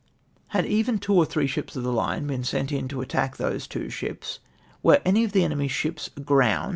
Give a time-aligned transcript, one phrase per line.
[0.47, 1.13] —"Had even two.
[1.13, 4.39] or three sliips of the line been sent in to attack those two ships,
[4.81, 6.69] were any of the eneiw/s ships aground{!)